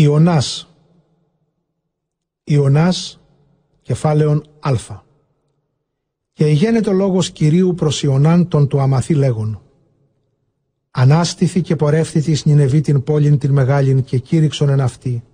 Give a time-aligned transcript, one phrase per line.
[0.00, 0.68] Ιωνάς
[2.44, 3.20] Ιωνάς
[3.82, 5.02] κεφάλαιον Α
[6.32, 9.62] Και γένετο λόγος Κυρίου προς Ιωνάν τον του αμαθή λέγον
[10.90, 15.24] Ανάστηθη και πορεύθη της Νινεβή την πόλην την μεγάλην και κήρυξον εν αυτή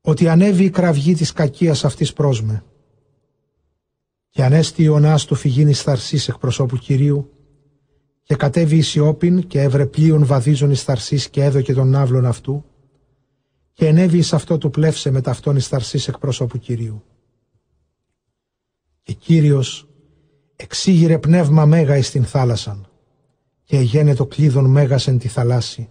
[0.00, 2.64] ότι ανέβη η κραυγή της κακίας αυτής πρόσμε.
[4.28, 7.32] Και ανέστη Ιωνάς του φυγίνη σταρσής εκπροσώπου Κυρίου
[8.22, 12.64] και κατέβη η Σιώπην και έβρε πλοίον βαδίζον εις θαρσής και έδωκε τον ναύλον αυτού
[13.78, 17.04] και ενέβη εις αυτό του πλεύσε με ταυτόν εις θαρσής εκπρόσωπου Κυρίου.
[19.02, 19.88] Και Κύριος
[20.56, 22.88] εξήγηρε πνεύμα μέγα εις την θάλασσαν
[23.64, 25.88] και εγένε το κλείδον μέγας εν τη θαλάσση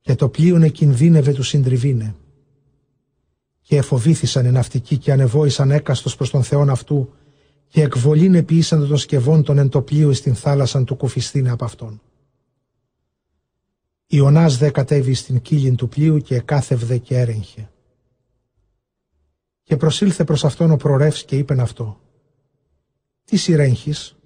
[0.00, 2.14] και το πλοίον εκινδύνευε του συντριβήνε.
[3.60, 7.12] Και εφοβήθησαν οι ναυτικοί και ανεβόησαν έκαστος προς τον Θεόν αυτού
[7.68, 12.00] και εκβολήν επίησαν των σκευών των εν το πλοίο στην θάλασσαν του κουφιστήνε από αυτόν.
[14.12, 17.70] Ιωνάς δε κατέβη στην κύλιν του πλοίου και εκάθευδε και έρεγχε.
[19.62, 22.00] Και προσήλθε προς αυτόν ο προρεύς και είπεν αυτό.
[23.24, 24.16] Τι συρέγχεις,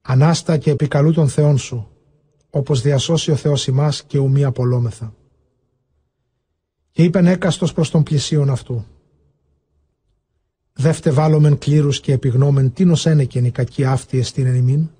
[0.00, 1.88] ανάστα και επικαλού των θεών σου,
[2.50, 5.14] όπως διασώσει ο Θεός ημάς και ουμή απολόμεθα.
[6.90, 8.84] Και είπεν έκαστος προς τον πλησίον αυτού.
[10.72, 14.90] Δεύτε βάλομεν κλήρους και επιγνώμεν τίνος ένεκεν η κακή αυτή εστίν εν ημίν.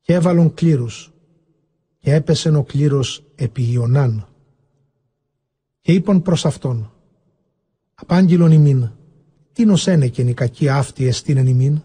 [0.00, 1.12] Και έβαλον κλήρους
[2.00, 4.26] και έπεσεν ο κλήρος επί Ιωνάν.
[5.80, 6.92] Και είπαν προς αυτόν
[7.94, 8.90] Απάγγελον ημίν
[9.52, 11.82] τίνος ένεκεν η κακή αυτή εστίν εν ημίν;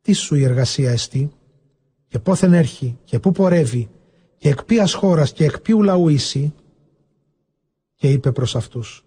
[0.00, 1.32] Τι σου η εργασία εστί;
[2.08, 3.90] Και πόθεν έρχει; Και πού πορεύει;
[4.36, 6.52] Και εκ ποίας χώρας και εκ ποιου λαού είσαι;
[7.94, 9.04] Και είπε προς αυτούς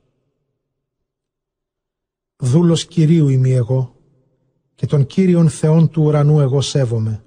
[2.36, 3.96] Δούλος Κυρίου είμαι εγώ
[4.76, 7.24] και τον Κύριον Θεόν του ουρανού εγώ σέβομαι,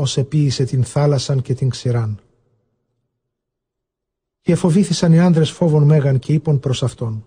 [0.00, 2.20] ως επίησε την θάλασσαν και την ξηράν.
[4.40, 7.26] Και εφοβήθησαν οι άνδρες φόβων μέγαν και είπαν προς αυτόν,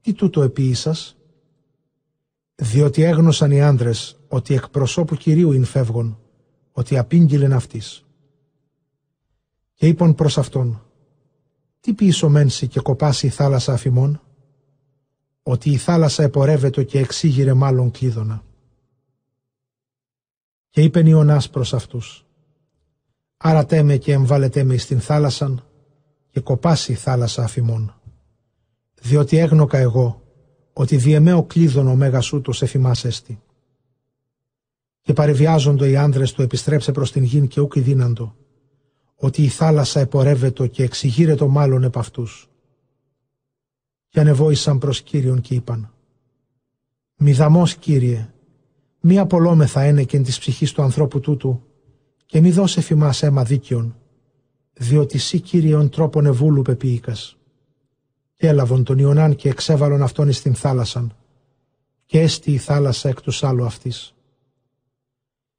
[0.00, 1.16] τι τούτο επίησας,
[2.54, 6.18] διότι έγνωσαν οι άνδρες ότι εκ προσώπου Κυρίου ειν φεύγον,
[6.72, 8.04] ότι απήγγειλεν αυτής.
[9.74, 10.82] Και είπαν προς αυτόν,
[11.80, 14.20] τι πίσω μένσει και κοπάσει η θάλασσα αφημών,
[15.42, 18.42] ότι η θάλασσα επορεύεται και εξήγηρε μάλλον κλείδωνα.
[20.74, 22.26] Και είπε Ιωνάς προς αυτούς,
[23.36, 25.64] άρατέ με και εμβάλετε με στην θάλασσαν
[26.30, 28.00] και κοπάσει η θάλασσα αφημών.
[29.00, 30.22] Διότι έγνοκα εγώ,
[30.72, 33.42] ότι διεμέω κλείδων ο μέγας ούτως εφημάς έστι.
[35.00, 38.36] Και παρεβιάζοντο οι άνδρες του επιστρέψε προς την γην και ούκ δύναντο,
[39.14, 42.50] ότι η θάλασσα επορεύεται και εξηγήρετο μάλλον επ' αυτούς
[44.08, 45.92] και ανεβόησαν προς Κύριον και είπαν
[47.16, 47.34] «Μη
[47.78, 48.33] Κύριε,
[49.06, 51.62] μη απολόμεθα ένεκεν της ψυχής του ανθρώπου τούτου
[52.26, 53.96] και μη δώσε φημάς αίμα δίκαιον,
[54.72, 57.36] διότι σύ Κύριον τρόπον ευούλου πεποίηκας».
[58.34, 61.16] Και έλαβον τον Ιωνάν και εξέβαλον αυτόν εις την θάλασσαν
[62.06, 64.14] και έστι η θάλασσα εκ τους σάλου αυτής.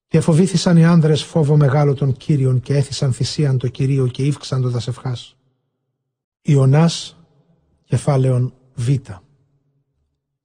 [0.07, 4.61] Και φοβήθησαν οι άνδρες φόβο μεγάλο των Κύριων και έθισαν θυσίαν το Κυρίο και ύφξαν
[4.61, 5.37] το δασευχάς.
[6.41, 7.17] Ιωνάς
[7.83, 8.89] κεφάλαιον Β.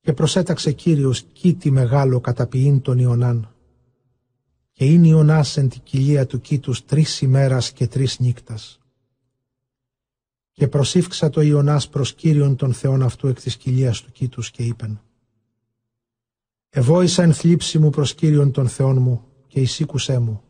[0.01, 3.55] Και προσέταξε Κύριος κήτη μεγάλο καταποιήν τον Ιωνάν.
[4.73, 8.81] Και είναι Ιωνάς εν την κοιλία του κήτους τρεις ημέρας και τρεις νύκτας.
[10.53, 14.63] Και προσήφξα το Ιωνάς προς Κύριον τον Θεόν αυτού εκ της κοιλίας του κήτους και
[14.63, 15.01] είπεν
[16.71, 20.43] «Εβόησα εν θλίψη μου προς Κύριον τον Θεόν μου και εισήκουσέ μου.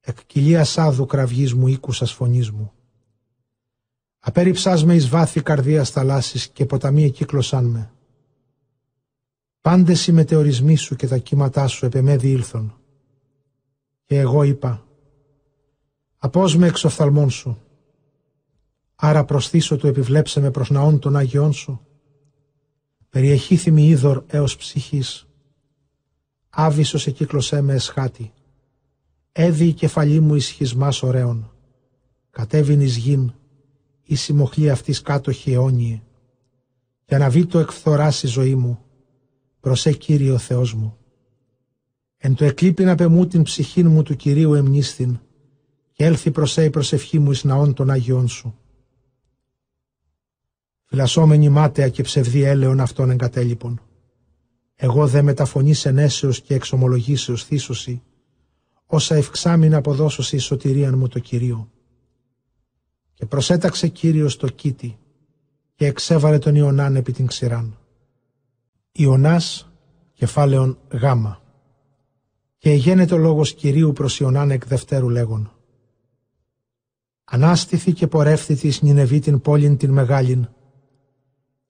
[0.00, 2.72] Εκ κοιλίας άδου κραυγής μου ήκουσας φωνής μου
[4.18, 7.90] Απέριψάς με εις βάθη καρδίας θαλάσσης και ποταμοί εκύκλωσάν με.
[9.62, 12.76] Πάντες οι μετεωρισμοί σου και τα κύματά σου επ' διήλθον.
[14.04, 14.86] Και εγώ είπα,
[16.18, 17.58] απός με εξ οφθαλμών σου.
[18.94, 21.86] Άρα προσθήσω του επιβλέψε με προς ναών των Άγιών σου.
[23.08, 25.26] Περιεχήθημη είδωρ έως ψυχής.
[26.50, 28.32] Άβυσος εκύκλωσέ με εσχάτη.
[29.32, 31.52] Έδι η κεφαλή μου ισχυσμάς ωραίων.
[32.30, 33.32] Κατέβην εις γην
[34.02, 36.02] η συμμοχλή αυτής κάτοχη αιώνιε.
[37.04, 38.84] Για να βήτω εκφθοράσει η ζωή μου,
[39.62, 40.96] προσέ Κύριε ο Θεός μου.
[42.16, 45.18] Εν το εκλείπει να πεμού την ψυχήν μου του Κυρίου εμνίστην,
[45.92, 48.58] και έλθει προσέ η προσευχή μου εις ναών των Αγιών σου.
[50.84, 53.80] Φυλασσόμενη μάταια και ψευδή έλεον αυτών εγκατέλειπων.
[54.74, 58.02] Εγώ δε μεταφωνής ενέσεως και εξομολογήσεως θύσωση,
[58.86, 61.70] όσα ευξάμειν αποδώσωση η σωτηρίαν μου το Κυρίο.
[63.14, 64.98] Και προσέταξε Κύριος το κήτη
[65.74, 67.76] και εξέβαλε τον Ιωνάν επί την ξηράν.
[68.92, 69.72] Ιωνάς
[70.12, 71.42] κεφάλαιον γάμα.
[72.58, 75.52] Και εγένετο λόγος Κυρίου προς Ιωνάν εκ δευτέρου λέγον.
[77.24, 80.48] Ανάστηθη και πορεύθη της Νινεβή την πόλην την μεγάλην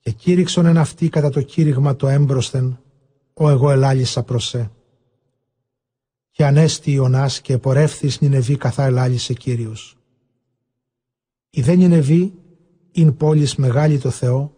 [0.03, 2.81] και κήρυξον εν αυτή κατά το κήρυγμα το έμπροσθεν,
[3.35, 4.71] ο εγώ ελάλησα προσέ.
[6.31, 9.97] Και ανέστη Ιωνάς και πορεύθης Νινεβή καθά ελάλησε Κύριος.
[11.51, 12.35] Η δε Νινεβή
[12.93, 14.57] ειν πόλης μεγάλη το Θεό,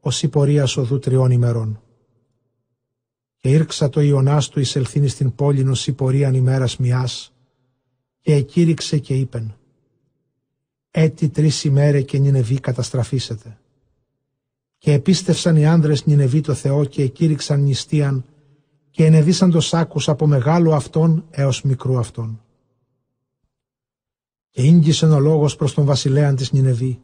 [0.00, 1.82] ως η πορεία οδού τριών ημερών.
[3.40, 7.32] Και ήρξα το Ιωνάς του εισελθύνη στην πόλη ως η πορείαν ημέρας μιας,
[8.20, 9.54] και εκήρυξε και είπεν,
[10.90, 13.58] «Έτι τρεις ημέρε και Νινεβή καταστραφήσετε»
[14.80, 18.24] και επίστευσαν οι άνδρες Νινεβή το Θεό και εκήρυξαν νηστείαν
[18.90, 22.40] και ενεδίσαν το σάκους από μεγάλου αυτόν έως μικρού αυτόν.
[24.50, 27.00] Και ίγγισεν ο λόγος προς τον βασιλέαν της Νινεβή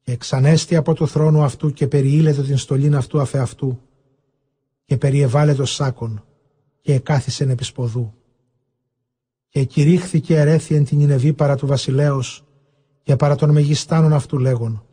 [0.00, 3.80] και εξανέστη από το θρόνο αυτού και περιήλετο την στολήν αυτού αφεαυτού
[4.90, 6.24] και περιεβάλετο σάκον
[6.80, 8.14] και εκάθισεν επισποδού.
[9.48, 12.44] Και κηρύχθηκε ερέθη εν την Νινεβή παρά του βασιλέως
[13.02, 14.84] και παρά των μεγιστάνων αυτού λέγον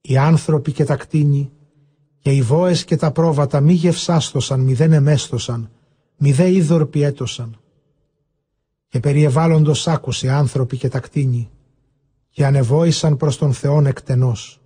[0.00, 1.50] οι άνθρωποι και τα κτίνη
[2.18, 5.70] και οι βόες και τα πρόβατα μη γευσάστοσαν, μη δεν εμέστοσαν,
[6.16, 7.60] μη δε είδωρ πιέτωσαν.
[8.88, 11.50] Και περιεβάλλοντος άκουσε άνθρωποι και τα κτίνη
[12.30, 14.63] και ανεβόησαν προς τον Θεόν εκτενός.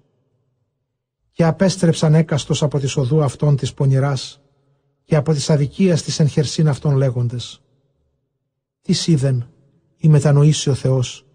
[1.38, 4.40] Και απέστρεψαν έκαστος από τη οδού αυτών της πονηράς
[5.04, 6.20] και από της αδικίας της
[6.58, 7.62] εν αυτών λέγοντες.
[8.80, 9.50] Τις είδεν,
[9.96, 11.26] ή μετανοήσει ο Θεός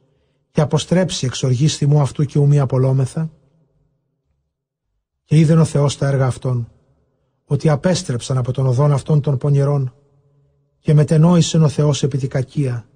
[0.51, 3.31] και αποστρέψει εξοργίστη μου αυτού και ουμή απολόμεθα
[5.23, 6.71] και είδεν ο Θεός τα έργα αυτών,
[7.45, 9.95] ότι απέστρεψαν από τον οδόν αυτών των πονηρών
[10.79, 12.89] και μετενόησε ο Θεός επί τη κακία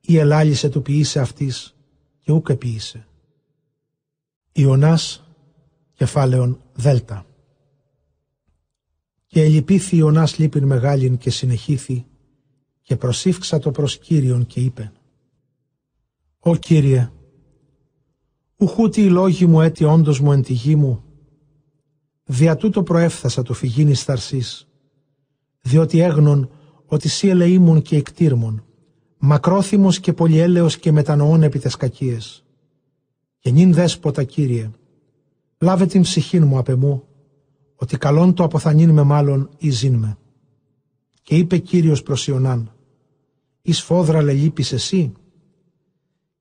[0.00, 1.76] ή ελάλησε του ποιήσε αυτής
[2.18, 3.06] και ούκ ποιήσε.
[4.52, 5.24] Ιωνάς,
[6.00, 7.26] κεφάλαιον Δέλτα.
[9.26, 12.06] Και ελυπήθη Ιωνάς λύπην μεγάλην και συνεχήθη
[12.82, 14.92] και προσήφξα το προς Κύριον και είπε
[16.38, 17.10] «Ω Κύριε,
[18.56, 21.04] ουχούτι οι λόγοι μου έτι όντως μου εν τη γη μου
[22.24, 24.68] Δια τούτο προέφθασα το φυγίνη σταρσής,
[25.60, 26.50] διότι έγνων
[26.86, 28.64] ότι σύ ελεήμουν και εκτήρμων,
[29.18, 32.44] μακρόθυμος και πολυέλεος και μετανοών επί τες κακίες.
[33.38, 34.70] Και νυν δέσποτα Κύριε,
[35.60, 37.04] λάβε την ψυχήν μου απ' εμού,
[37.74, 40.18] ότι καλόν το αποθανήν με μάλλον ει με.
[41.22, 42.72] Και είπε Κύριος προς Ιωνάν,
[43.62, 45.12] «Εις φόδρα λελείπεις εσύ»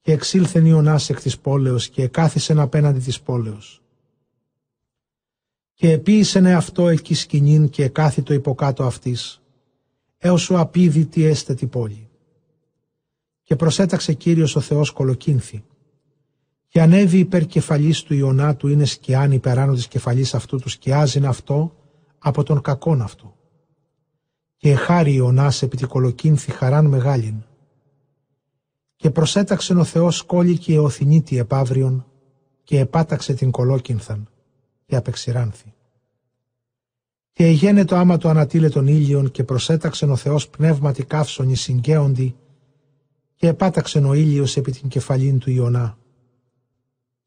[0.02, 3.82] και εξήλθεν Ιωνάς εκ της πόλεως και εκάθισεν απέναντι της πόλεως
[5.80, 9.42] και επίησεν αυτό εκεί σκηνήν και εκάθιτο υποκάτω αυτής,
[10.18, 12.10] έως σου απίδει τι έστε τη πόλη.
[13.44, 15.64] Και προσέταξε Κύριος ο Θεός κολοκίνθη,
[16.70, 21.26] και ανέβη υπέρ κεφαλής του Ιωνά του είναι σκιάν υπεράνω της κεφαλής αυτού του σκιάζειν
[21.26, 21.76] αυτό
[22.20, 23.34] από τον κακόν αυτού.
[24.58, 27.44] Και εχάρη Ιωνάς επί τη κολοκίνθη χαράν μεγάλην.
[28.96, 32.06] Και προσέταξε ο Θεός κόλλη και εωθινίτη επαύριον
[32.64, 34.30] και επάταξε την κολόκινθαν
[34.86, 35.74] και απεξηράνθη.
[37.34, 42.36] Και εγένε το άμα το ανατήλε των ήλιων και προσέταξεν ο Θεός πνεύματι καύσονη συγκαίοντι
[43.36, 45.98] και επάταξεν ο ήλιος επί την κεφαλήν του Ιωνά.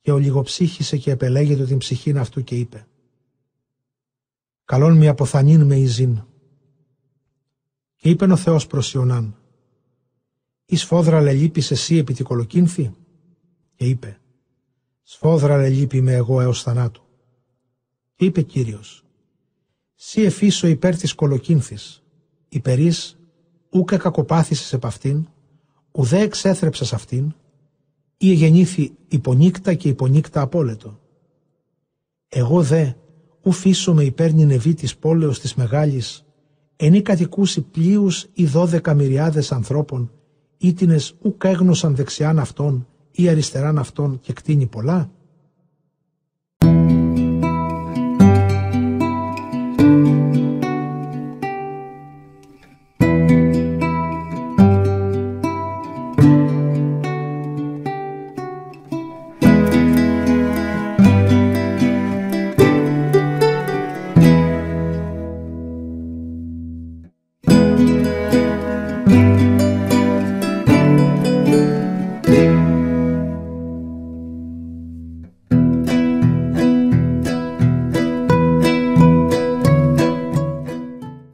[0.03, 2.87] Και ο λιγοψύχησε και επελέγεται την ψυχήν αυτού και είπε
[4.65, 6.23] «Καλόν μη αποθανήν με ειζήν».
[7.97, 9.37] Και είπεν ο Θεός προς Ιωνάν
[10.65, 12.95] «Εις φόδρα λελείπεις εσύ επί τη κολοκίνθη»
[13.75, 14.21] και είπε
[15.03, 17.03] «Σφόδρα λελείπει με εγώ έως θανάτου».
[18.15, 19.05] Και είπε Κύριος
[19.95, 22.03] Σύ εφήσω υπέρ της κολοκίνθης,
[22.49, 23.19] υπερής
[23.71, 25.29] ούκε κακοπάθησες επ' αυτήν,
[25.93, 27.35] ουδέ εξέθρεψας αυτήν,
[28.23, 30.99] ή εγεννήθη υπονύκτα και υπονύκτα απόλετο.
[32.29, 32.93] Εγώ δε,
[33.43, 36.25] ου φύσω με υπέρ νυνεβή της πόλεως της μεγάλης,
[36.77, 40.13] ενή κατοικούσι πλοίους ή δώδεκα μυριάδες ανθρώπων,
[40.59, 45.11] ήτινες ουκ έγνωσαν δεξιάν αυτών ή αριστεράν αυτών και κτίνει πολλά,